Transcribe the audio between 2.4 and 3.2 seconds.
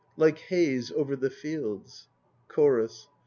CHORUS.